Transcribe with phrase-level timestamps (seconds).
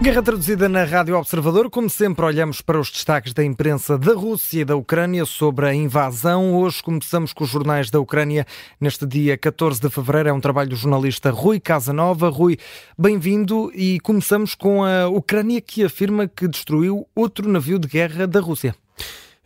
[0.00, 1.68] Guerra traduzida na Rádio Observador.
[1.68, 5.74] Como sempre, olhamos para os destaques da imprensa da Rússia e da Ucrânia sobre a
[5.74, 6.54] invasão.
[6.54, 8.46] Hoje começamos com os jornais da Ucrânia.
[8.80, 12.28] Neste dia 14 de fevereiro é um trabalho do jornalista Rui Casanova.
[12.28, 12.56] Rui,
[12.96, 18.38] bem-vindo e começamos com a Ucrânia que afirma que destruiu outro navio de guerra da
[18.38, 18.76] Rússia.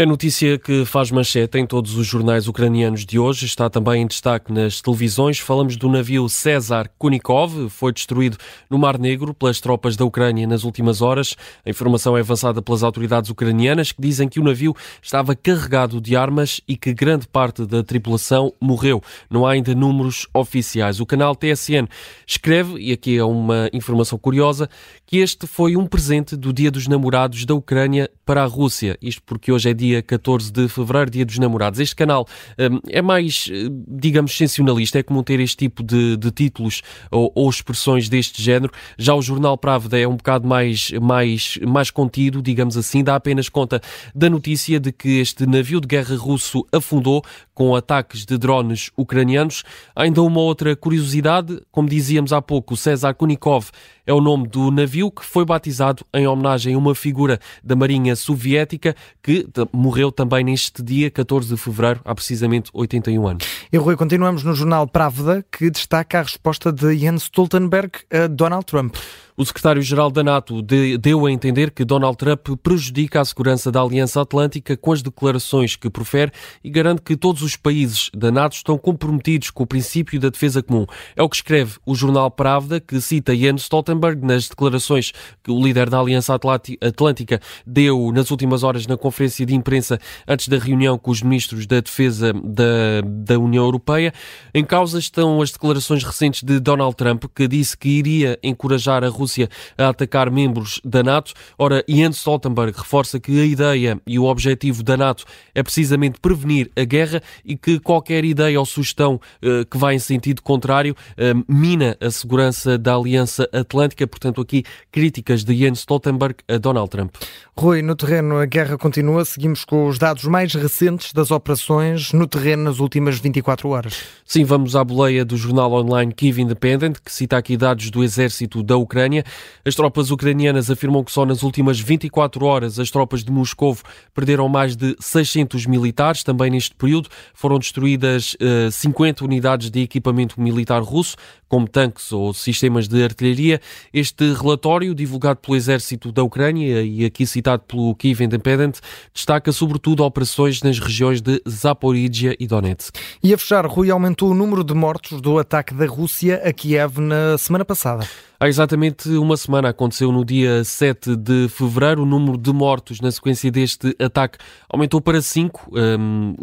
[0.00, 4.06] A notícia que faz manchete em todos os jornais ucranianos de hoje está também em
[4.06, 5.38] destaque nas televisões.
[5.38, 8.38] Falamos do navio César Kunikov, foi destruído
[8.70, 11.36] no Mar Negro pelas tropas da Ucrânia nas últimas horas.
[11.66, 16.16] A informação é avançada pelas autoridades ucranianas que dizem que o navio estava carregado de
[16.16, 19.02] armas e que grande parte da tripulação morreu.
[19.28, 20.98] Não há ainda números oficiais.
[20.98, 21.86] O canal TSN
[22.26, 24.66] escreve, e aqui é uma informação curiosa,
[25.04, 28.96] que este foi um presente do Dia dos Namorados da Ucrânia para a Rússia.
[29.02, 31.80] Isto porque hoje é dia dia 14 de fevereiro, dia dos namorados.
[31.80, 32.26] Este canal
[32.58, 37.32] um, é mais, eh, digamos, sensacionalista, é comum ter este tipo de, de títulos ou,
[37.34, 38.72] ou, expressões deste género.
[38.96, 43.48] Já o Jornal Pravda é um bocado mais, mais, mais contido, digamos assim, dá apenas
[43.48, 43.80] conta
[44.14, 49.64] da notícia de que este navio de guerra russo afundou com ataques de drones ucranianos.
[49.94, 53.70] Ainda uma outra curiosidade, como dizíamos há pouco, César Kunikov
[54.06, 58.16] é o nome do navio que foi batizado em homenagem a uma figura da Marinha
[58.16, 59.46] Soviética que
[59.80, 63.59] morreu também neste dia, 14 de fevereiro, há precisamente 81 anos.
[63.72, 68.66] E Rui, continuamos no jornal Pravda, que destaca a resposta de Jens Stoltenberg a Donald
[68.66, 68.96] Trump.
[69.36, 74.20] O secretário-geral da NATO deu a entender que Donald Trump prejudica a segurança da Aliança
[74.20, 76.30] Atlântica com as declarações que profere
[76.62, 80.62] e garante que todos os países da NATO estão comprometidos com o princípio da defesa
[80.62, 80.84] comum.
[81.16, 85.64] É o que escreve o jornal Pravda, que cita Jens Stoltenberg nas declarações que o
[85.64, 89.98] líder da Aliança Atlântica deu nas últimas horas na conferência de imprensa
[90.28, 94.12] antes da reunião com os ministros da Defesa da, da União Europeia.
[94.52, 99.08] Em causa estão as declarações recentes de Donald Trump, que disse que iria encorajar a
[99.08, 99.48] Rússia Rússia
[99.78, 101.32] a atacar membros da NATO.
[101.56, 106.70] Ora, Jens Stoltenberg reforça que a ideia e o objetivo da NATO é precisamente prevenir
[106.76, 111.32] a guerra e que qualquer ideia ou sugestão eh, que vá em sentido contrário eh,
[111.48, 114.06] mina a segurança da Aliança Atlântica.
[114.06, 117.14] Portanto, aqui críticas de Jens Stoltenberg a Donald Trump.
[117.56, 119.24] Rui, no terreno a guerra continua.
[119.24, 124.04] Seguimos com os dados mais recentes das operações no terreno nas últimas 24 horas.
[124.24, 128.62] Sim, vamos à boleia do jornal online Kiev Independent, que cita aqui dados do exército
[128.62, 129.24] da Ucrânia.
[129.64, 133.76] As tropas ucranianas afirmam que só nas últimas 24 horas as tropas de Moscou
[134.14, 136.22] perderam mais de 600 militares.
[136.22, 141.16] Também neste período foram destruídas eh, 50 unidades de equipamento militar russo,
[141.48, 143.60] como tanques ou sistemas de artilharia.
[143.92, 148.78] Este relatório, divulgado pelo exército da Ucrânia e aqui citado pelo Kiev Independent,
[149.12, 152.94] destaca sobretudo operações nas regiões de Zaporizhia e Donetsk.
[153.22, 156.98] E a fechar, Rui aumentou o número de mortos do ataque da Rússia a Kiev
[156.98, 158.06] na semana passada.
[158.42, 163.10] Há exatamente uma semana, aconteceu no dia 7 de fevereiro, o número de mortos na
[163.10, 165.70] sequência deste ataque aumentou para 5.
[165.70, 166.34] Um,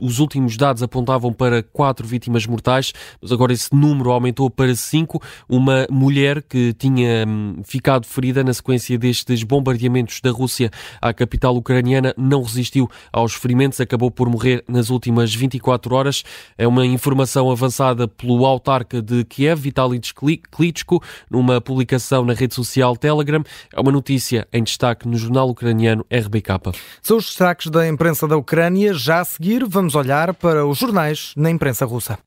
[0.00, 5.22] os últimos dados apontavam para 4 vítimas mortais, mas agora esse número aumentou para 5.
[5.46, 10.70] Uma mulher que tinha um, ficado ferida na sequência destes bombardeamentos da Rússia
[11.02, 16.24] à capital ucraniana não resistiu aos ferimentos, acabou por morrer nas últimas 24 horas.
[16.56, 20.00] É uma informação avançada pelo autarca de Kiev, Vitaly
[20.50, 23.42] Klitschko numa publicação na rede social Telegram.
[23.72, 26.76] É uma notícia em destaque no jornal ucraniano RBK.
[27.02, 28.94] São os destaques da imprensa da Ucrânia.
[28.94, 32.18] Já a seguir, vamos olhar para os jornais na imprensa russa.